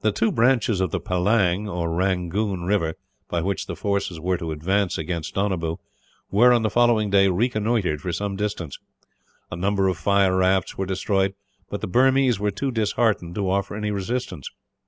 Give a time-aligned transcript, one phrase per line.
[0.00, 2.96] The two branches of the Pellang (or Rangoon) river,
[3.28, 5.76] by which the force were to advance against Donabew
[6.32, 8.76] were, on the following day, reconnoitred for some distance.
[9.48, 11.36] A number of fire rafts were destroyed,
[11.70, 14.50] but the Burmese were too disheartened to offer any resistance.